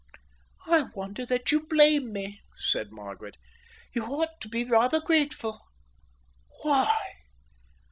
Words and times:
"I 0.65 0.85
wonder 0.95 1.27
that 1.27 1.51
you 1.51 1.67
blame 1.67 2.11
me," 2.11 2.41
said 2.55 2.91
Margaret. 2.91 3.37
"You 3.93 4.03
ought 4.05 4.41
to 4.41 4.49
be 4.49 4.63
rather 4.65 4.99
grateful." 4.99 5.59
"Why?" 6.63 6.97